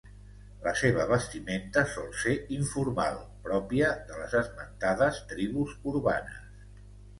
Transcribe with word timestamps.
La 0.67 0.71
seva 0.79 1.03
vestimenta 1.11 1.83
sol 1.91 2.07
ser 2.21 2.33
informal, 2.57 3.21
pròpia 3.49 3.93
de 4.09 4.19
les 4.23 4.35
esmentades 4.43 5.23
tribus 5.35 5.79
urbanes. 5.95 6.45